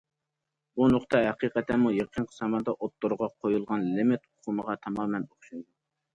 [0.77, 5.71] بۇ نۇقتا ھەقىقەتەنمۇ يېقىنقى زاماندا ئوتتۇرىغا قويۇلغان لىمىت ئۇقۇمىغا تامامەن ئوخشايدۇ.